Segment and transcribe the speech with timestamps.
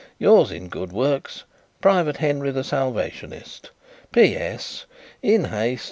[0.17, 1.43] "Yours in good works,
[1.79, 3.69] Private Henry, the Salvationist.
[4.11, 4.87] "P.S.
[5.21, 5.79] (in haste).